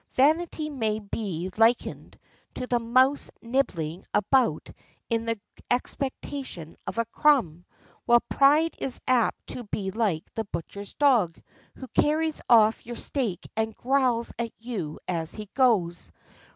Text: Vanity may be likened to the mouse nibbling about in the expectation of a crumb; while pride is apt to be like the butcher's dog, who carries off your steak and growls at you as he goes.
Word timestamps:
Vanity 0.13 0.67
may 0.67 0.97
be 0.97 1.51
likened 1.57 2.17
to 2.55 2.65
the 2.65 2.79
mouse 2.79 3.29
nibbling 3.39 4.03
about 4.15 4.71
in 5.11 5.25
the 5.25 5.39
expectation 5.69 6.75
of 6.87 6.97
a 6.97 7.05
crumb; 7.05 7.65
while 8.07 8.21
pride 8.21 8.73
is 8.79 8.99
apt 9.07 9.45
to 9.45 9.63
be 9.65 9.91
like 9.91 10.23
the 10.33 10.45
butcher's 10.45 10.95
dog, 10.95 11.39
who 11.75 11.87
carries 11.89 12.41
off 12.49 12.83
your 12.83 12.95
steak 12.95 13.47
and 13.55 13.75
growls 13.75 14.33
at 14.39 14.49
you 14.57 14.99
as 15.07 15.35
he 15.35 15.45
goes. 15.53 16.11